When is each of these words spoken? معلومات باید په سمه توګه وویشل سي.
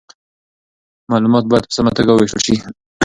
معلومات 1.11 1.43
باید 1.47 1.67
په 1.67 1.73
سمه 1.77 1.91
توګه 1.97 2.11
وویشل 2.13 2.41
سي. 2.47 2.55